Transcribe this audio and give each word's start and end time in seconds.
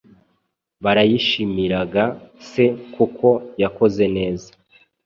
Barayishimiraga 0.83 2.05
se 2.49 2.65
kuko 2.93 3.27
yakoze 3.61 4.03
neza 4.17 4.49